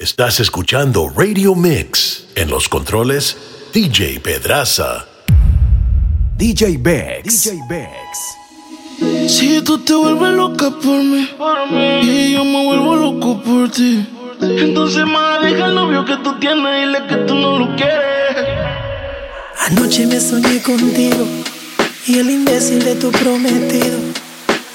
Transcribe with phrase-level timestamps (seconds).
[0.00, 2.24] Estás escuchando Radio Mix.
[2.34, 3.36] En los controles,
[3.74, 5.04] DJ Pedraza.
[6.38, 7.44] DJ Bex.
[7.44, 9.30] DJ Bex.
[9.30, 11.28] Si tú te vuelves loca por mí,
[12.00, 14.08] y yo me vuelvo loco por ti,
[14.40, 18.48] entonces más deja el novio que tú tienes y dile que tú no lo quieres.
[19.68, 21.26] Anoche me soñé contigo
[22.06, 23.98] y el imbécil de tu prometido.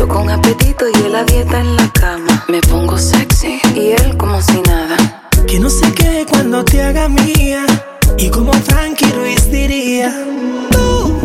[0.00, 2.42] Yo con apetito y él a dieta en la cama.
[2.48, 4.96] Me pongo sexy y él como si nada.
[5.46, 7.66] Que no se quede cuando te haga mía.
[8.16, 10.10] Y como Frankie Ruiz diría,
[10.70, 11.20] tú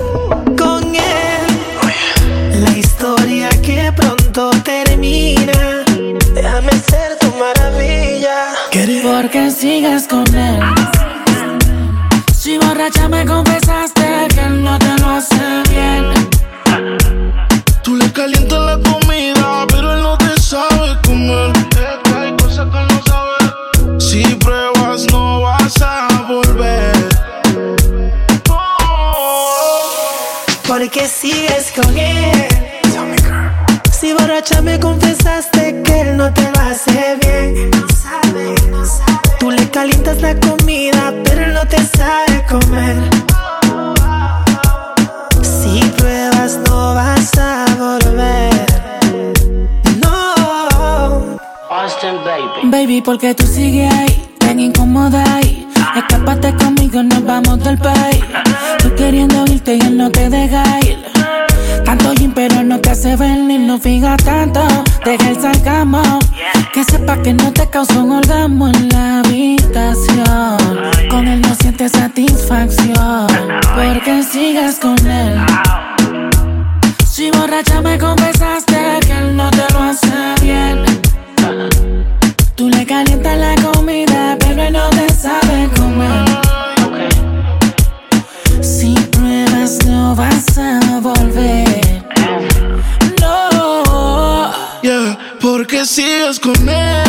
[0.57, 2.63] con él.
[2.65, 5.85] La historia que pronto termina.
[6.33, 8.55] Déjame ser tu maravilla.
[9.03, 10.59] Porque sigues con él.
[12.37, 16.34] Si borracha me confesaste que él no te lo hace bien.
[17.95, 21.53] Tú le calientas la comida, pero él no te sabe comer.
[22.13, 24.01] Hay cosas que él no sabe.
[24.01, 27.07] Si pruebas, no vas a volver.
[28.49, 29.79] Oh.
[30.67, 32.49] Porque sigues con él.
[33.97, 37.71] Si borracha me confesaste que él no te lo hace bien.
[37.71, 39.37] No sabe, no sabe.
[39.39, 43.34] Tú le calientas la comida, pero él no te sabe comer.
[52.71, 55.67] Baby, porque tú sigues ahí, tan incómoda ahí.
[55.95, 58.23] Escápate conmigo, nos vamos del país.
[58.79, 60.97] Tú queriendo irte y él no te deja ir.
[61.85, 64.61] Tanto gym, pero no te hace venir, no fija tanto.
[65.05, 66.01] Deja el sarcasmo.
[66.73, 70.57] Que sepa que no te causó un orgasmo en la habitación.
[71.09, 73.27] Con él no sientes satisfacción.
[73.75, 75.39] Porque sigues con él.
[77.05, 80.84] Si borracha me confesaste que él no te lo hace bien.
[82.87, 86.25] Calientas la comida, pero no te sabe comer.
[88.61, 92.03] Si pruebas, no vas a volver.
[93.19, 94.51] No.
[94.83, 97.04] Yeah, porque sigues con él.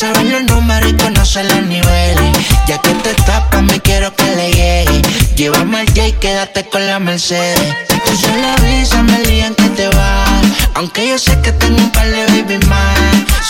[0.00, 2.38] Sabes los números y conoces los niveles.
[2.66, 5.02] Ya que te tapas, me quiero que le llegue.
[5.36, 7.76] Llévame al quédate con la Mercedes.
[7.88, 10.42] Tú sola brisa me lían que te vas.
[10.74, 12.98] Aunque yo sé que tengo un par de baby más.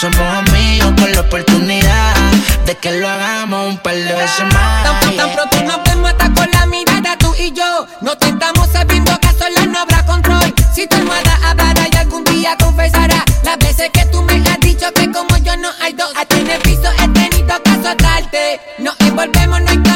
[0.01, 2.15] Somos amigos con la oportunidad
[2.67, 4.85] de que lo hagamos un par de veces más.
[5.17, 7.87] Tan, pronto nos vemos hasta con la mirada tú y yo.
[8.01, 9.31] No te estamos sabiendo que
[9.67, 10.55] no habrá control.
[10.75, 14.93] Si tu almohada hablará y algún día confesará las veces que tú me has dicho
[14.95, 16.11] que como yo no hay dos.
[16.17, 18.61] A ti en el piso he tenido que azotarte.
[18.79, 19.90] Nos envolvemos, no hay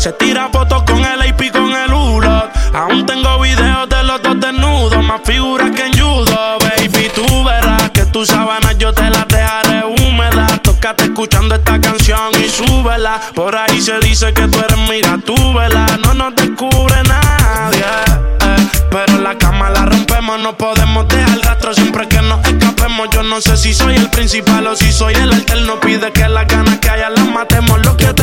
[0.00, 2.50] Se tira fotos con el AP con el ULOT.
[2.72, 7.10] Aún tengo videos de los dos desnudos, más figuras que en judo, baby.
[7.14, 10.62] Tú verás que tus sábanas yo te las dejaré húmedas.
[10.62, 13.20] Tócate escuchando esta canción y súbela.
[13.34, 15.86] Por ahí se dice que tú eres mira, tú vela.
[16.02, 17.84] No nos descubre nadie.
[17.84, 18.68] Eh.
[18.90, 23.10] Pero la cama la rompemos, no podemos dejar rastro siempre que nos escapemos.
[23.10, 25.78] Yo no sé si soy el principal o si soy el alterno.
[25.78, 27.84] Pide que las ganas que haya las matemos.
[27.84, 28.14] Lo que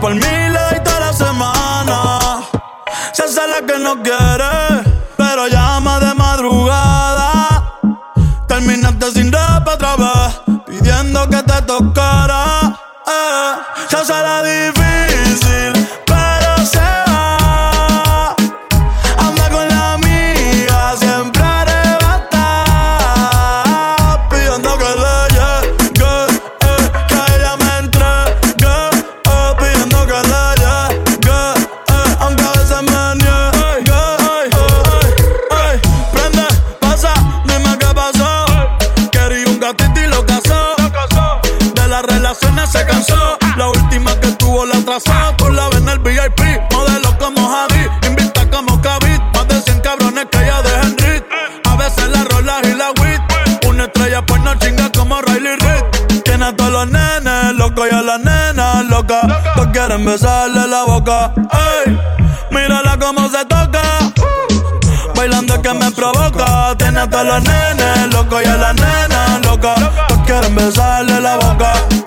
[0.00, 2.18] por mí le doy toda la semana.
[3.12, 7.78] Se hace la que no quiere, pero llama de madrugada.
[8.46, 9.96] Terminaste sin rap otra
[10.66, 12.76] pidiendo que te tocara.
[13.06, 13.54] Eh,
[13.88, 14.77] se hace la diferencia.
[68.28, 69.74] loco y a la nena loca.
[69.74, 71.97] Todos quieren besarle la boca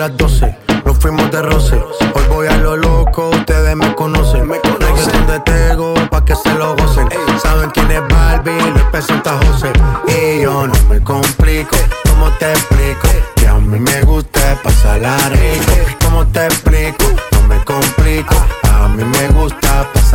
[0.00, 0.56] las 12.
[0.86, 1.76] Nos fuimos de roce.
[2.14, 4.48] Hoy voy a lo loco, ustedes me conocen.
[4.48, 7.06] Me conocen de Tego pa' que se lo gocen.
[7.42, 9.70] Saben quién es Barbie, lo presenta José.
[10.08, 11.76] Y yo no me complico,
[12.08, 13.08] ¿cómo te explico?
[13.36, 15.72] Que a mí me gusta pasarla rico.
[16.02, 17.04] ¿Cómo te explico?
[17.32, 18.36] No me complico,
[18.72, 19.59] a mí me gusta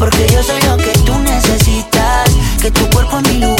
[0.00, 2.30] porque yo soy lo que tú necesitas.
[2.60, 3.59] Que tu cuerpo es mi lugar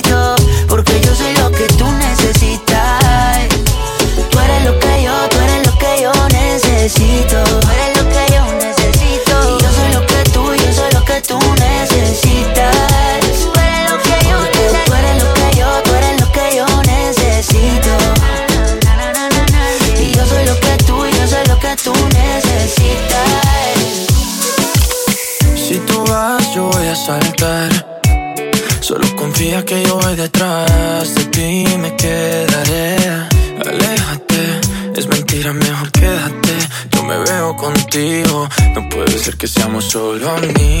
[7.23, 7.70] Necesito.
[39.91, 40.51] Solo amigos.
[40.55, 40.80] Estás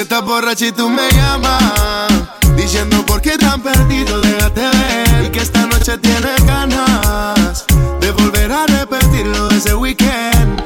[0.00, 2.10] Si estás borracha y tú me llamas
[2.56, 5.24] Diciendo por qué tan perdido, déjate ver.
[5.26, 7.66] Y que esta noche tienes ganas
[8.00, 10.62] De volver a repetir lo de ese weekend.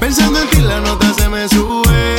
[0.00, 2.16] Pensando en ti la nota se me sube.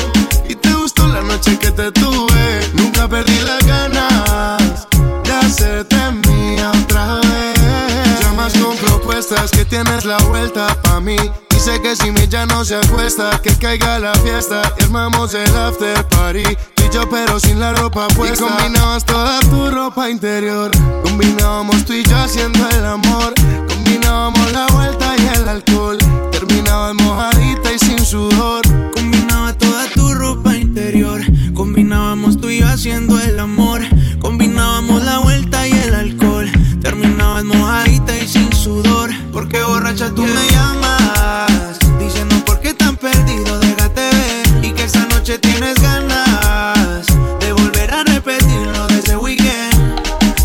[0.47, 2.69] Y te gustó la noche que te tuve.
[2.75, 4.88] Nunca perdí las ganas
[5.23, 8.21] De hacerte mía otra vez.
[8.21, 11.17] Llamas con propuestas que tienes la vuelta pa' mí
[11.59, 14.61] Dice que si mi ya no se acuesta Que caiga la fiesta.
[14.79, 16.43] Y armamos el after party
[16.73, 18.45] Tú y yo pero sin la ropa puesta.
[18.45, 20.71] Y combinabas toda tu ropa interior.
[21.03, 23.33] Combinábamos tú y yo haciendo el amor.
[23.67, 25.97] Combinábamos la vuelta y el alcohol.
[26.31, 28.61] Terminabas mojadita y sin sudor.
[28.93, 31.21] Combinaba toda tu ropa interior.
[31.53, 33.81] Combinábamos tú y yo haciendo el amor.
[34.21, 36.49] Combinábamos la vuelta y el alcohol.
[36.81, 43.58] Terminabas mojadita y sin sudor Porque borracha tú me llamas Diciendo por qué tan perdido
[43.62, 44.65] déjate ver.
[44.65, 47.08] Y que esa noche tienes ganas
[47.39, 50.02] De volver a repetir lo de ese weekend.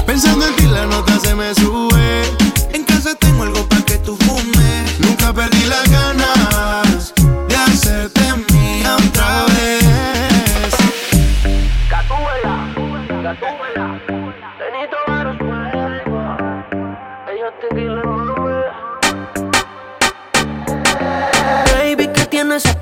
[0.07, 2.23] Pensando en ti la nota se me sube.
[2.73, 5.01] En casa tengo algo pa' que tú fumes.
[5.01, 6.34] Nunca perdí las ganas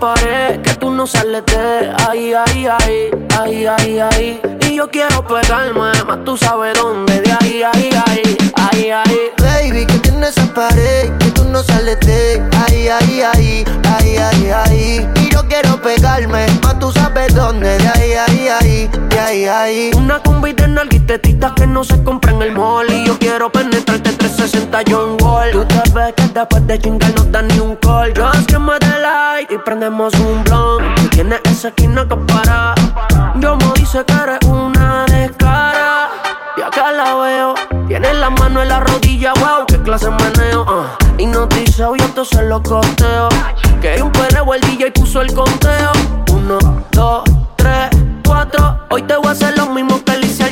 [0.03, 4.41] pared que tú no sales de ahí, ahí, ahí, ahí, ahí, ahí.
[4.69, 9.19] Y yo quiero pegarme, más tú sabes dónde, de ahí, ahí, ahí, ahí, ahí.
[9.39, 13.65] Baby, que tiene esa pared que tú no sales de ahí, ahí, ahí,
[13.97, 15.09] ahí, ahí, ahí.
[15.21, 19.91] Y yo quiero pegarme, más tú sabes dónde, de ahí, ahí, ahí, de ahí, ahí.
[19.97, 24.13] Una combi de nalguitetitas que no se compra en el mall Y yo quiero penetrarte
[24.13, 28.13] 360 John Wall Tú te ves que después de chingar no da ni un call
[28.17, 32.75] Just que me dé like y prendemos un blunt Tú tienes esa esquina que para.
[33.37, 36.11] Yo me dice que eres una descara.
[36.57, 37.55] Y acá la veo.
[37.89, 40.97] Tienes la mano en la rodilla, wow, qué clase meneo ah.
[41.19, 43.29] Hipnotizado y entonces lo costeo.
[43.81, 45.93] Que hay un perreo, el DJ puso el conteo.
[46.33, 46.59] Uno,
[46.93, 47.25] dos,
[47.57, 47.91] tres,
[48.25, 48.79] cuatro.
[48.91, 50.52] Hoy te voy a hacer lo mismo que le hice.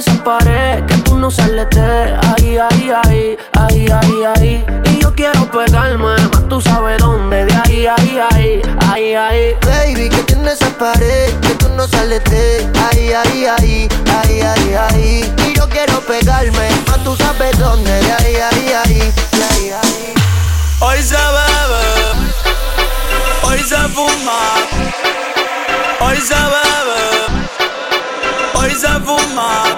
[0.00, 4.66] esa pared que tú no sales de ahí, ahí, ahí, ahí, ahí, ahí.
[4.86, 9.54] Y yo quiero pegarme, más tú sabes dónde, de ahí, ahí, ahí, ahí, ahí.
[9.60, 13.88] Baby, que tiene esa pared que tú no sales de ahí, ahí, ahí,
[14.22, 15.34] ahí, ahí, ahí.
[15.46, 18.98] Y yo quiero pegarme, más tú sabes dónde, de ahí, ahí, ahí,
[19.32, 20.14] de ahí, ahí.
[20.80, 21.84] Hoy se bebe,
[23.42, 24.40] hoy se fuma,
[26.00, 27.00] hoy se bebe,
[28.54, 29.69] hoy se fuma,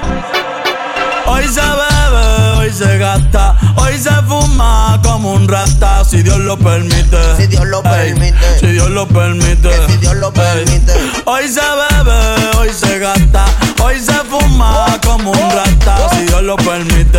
[6.12, 7.36] si Dios lo permite.
[7.38, 8.58] Si Dios lo permite.
[8.60, 9.70] Si Dios lo permite.
[9.88, 10.92] si Dios lo permite.
[11.24, 13.46] Hoy se bebe, hoy se gasta,
[13.82, 17.18] hoy se fuma como un rata, si Dios lo permite.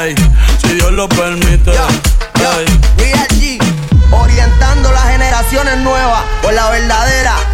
[0.00, 0.14] Ey,
[0.62, 1.72] si Dios lo permite.
[1.72, 2.66] Ey.
[2.98, 3.58] Real G,
[4.12, 7.53] orientando las generaciones nuevas por la verdadera.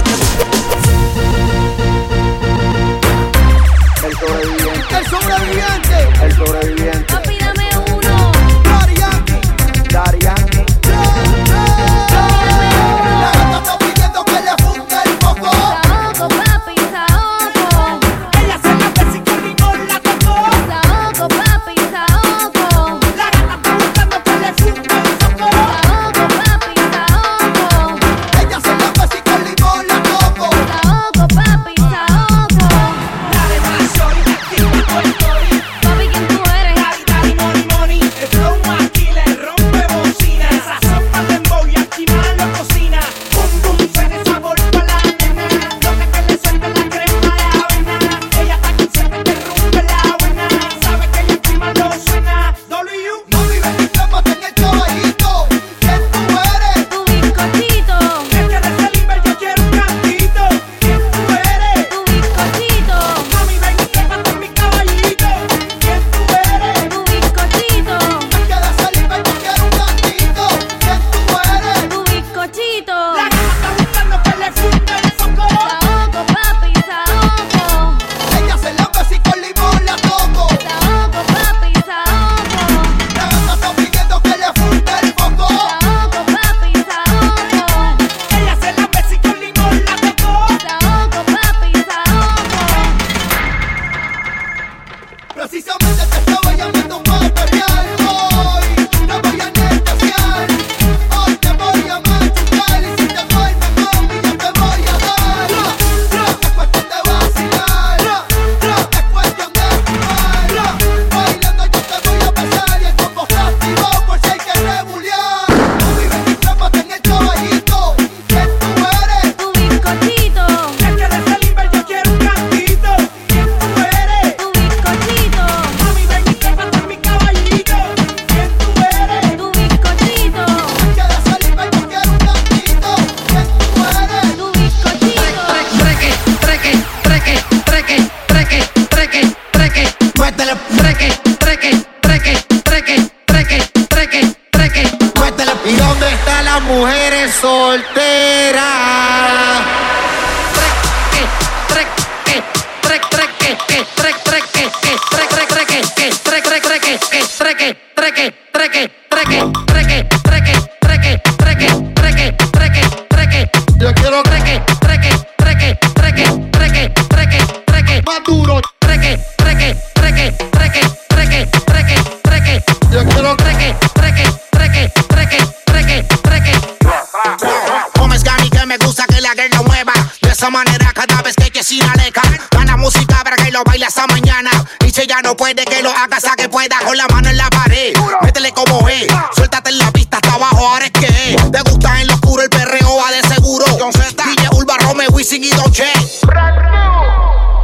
[184.86, 186.80] Y si ya no puede que lo haga hasta que pueda.
[186.86, 189.08] Con la mano en la pared, métele como es.
[189.36, 191.52] Suéltate en la pista hasta abajo, ahora es que es.
[191.52, 193.66] Te gusta en lo oscuro, el perreo va de seguro.
[193.80, 195.92] John Z, DJ Urba, Romeo, Wisin y Dolce.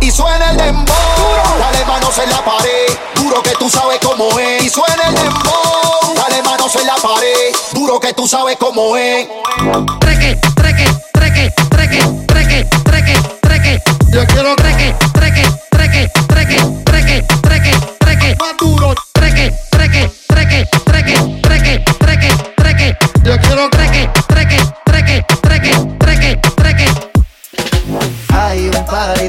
[0.02, 0.94] Y suena el dembow,
[1.60, 4.64] dale manos en la pared, duro que tú sabes cómo es.
[4.64, 9.28] Y suena el dembow, dale manos en la pared, duro que tú sabes cómo es.
[10.00, 13.82] Treque, treque, treque, treque, treque, treque, treque.
[14.10, 14.96] Yo quiero treque,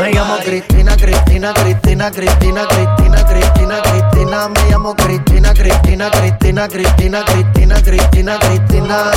[0.00, 4.48] Me llamo Cristina, Cristina, Cristina, Cristina, Cristina, Cristina, Cristina.
[4.48, 9.10] Me llamo Cristina, Cristina, Cristina, Cristina, Cristina, Cristina, Cristina.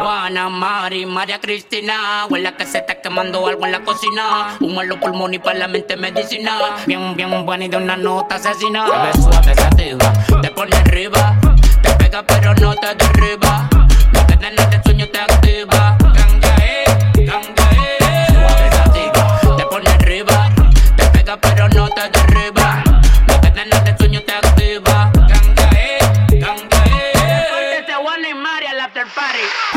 [0.00, 2.26] Juana, Mari, María Cristina.
[2.28, 4.56] Huele que se está quemando algo en la cocina.
[4.60, 6.76] Humo en los pulmones y para la mente medicina.
[6.86, 8.86] Bien, bien buena y de una nota asesina.
[9.12, 11.36] Te suave, sativa, te pone arriba.
[11.82, 13.68] Te pega pero no te derriba.
[14.12, 14.36] No te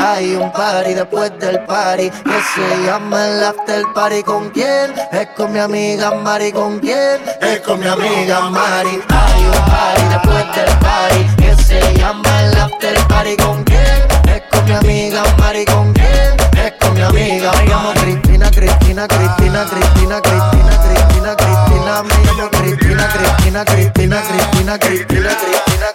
[0.06, 4.22] Hay un party después del party que se llama el after party.
[4.22, 4.92] ¿Con quién?
[5.10, 6.52] Es con mi amiga Mari.
[6.52, 7.22] ¿Con quién?
[7.40, 9.00] Es con mi amiga Mari.
[9.08, 13.34] Hay un party después del party que se llama el after party.
[13.38, 14.04] ¿Con quién?
[14.28, 15.64] Es con mi amiga Mari.
[15.64, 16.36] ¿Con quién?
[16.62, 22.02] Es con mi amiga llamo Cristina, Cristina, Cristina, Cristina, Cristina, Cristina, Cristina.
[22.02, 25.30] Me llamo Cristina, Cristina, Cristina, Cristina, Cristina,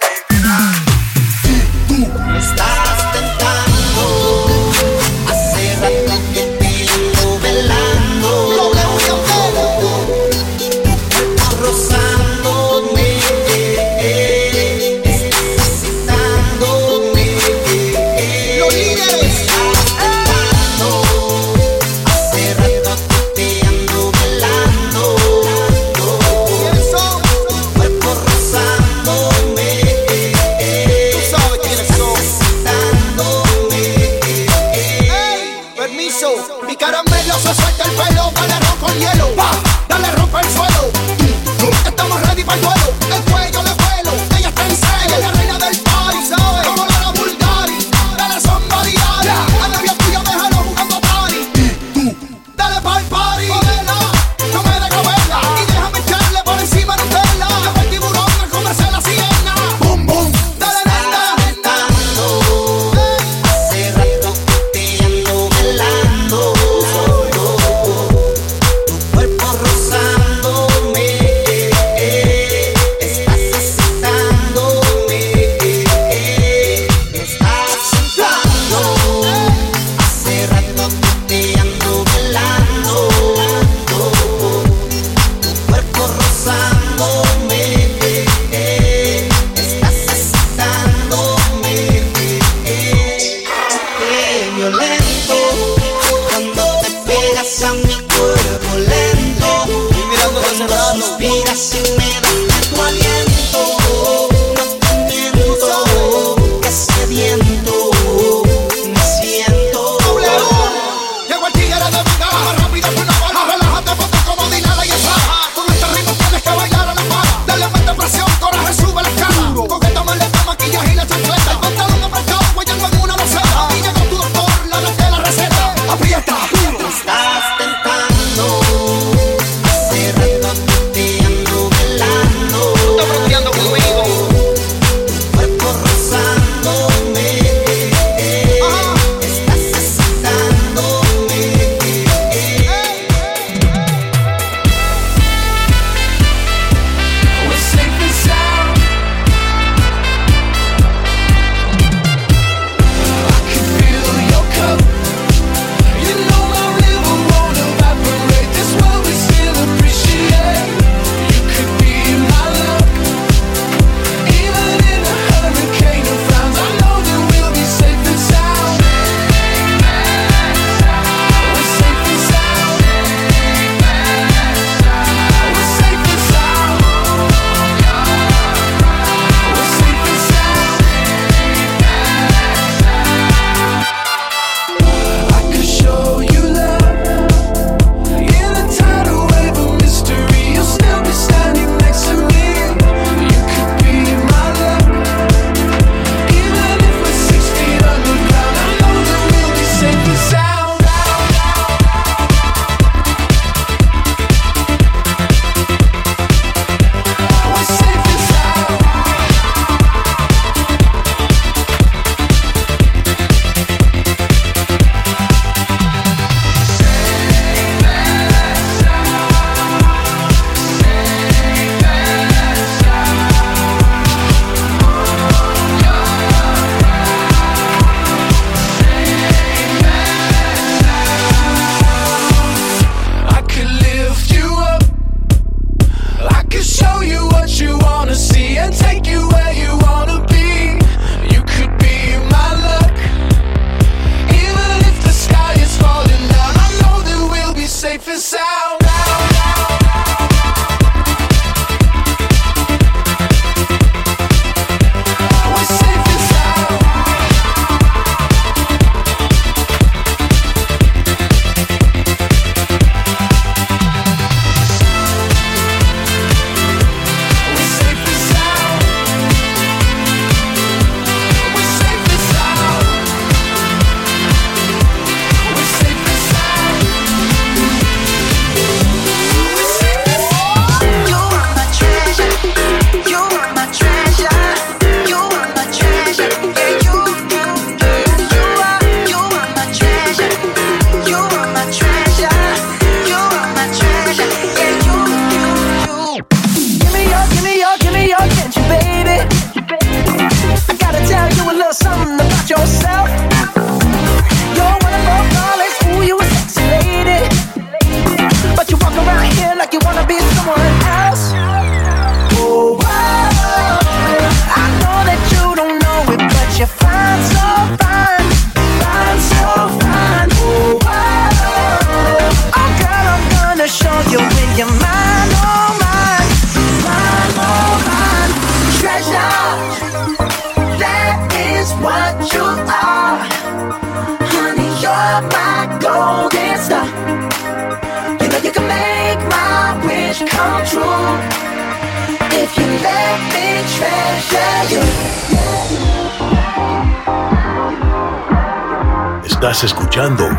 [0.00, 0.52] Cristina,
[2.26, 2.99] Me estás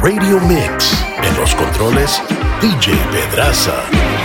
[0.02, 1.06] Radio Mix.
[1.22, 2.20] En los controles,
[2.62, 4.21] DJ Pedraza.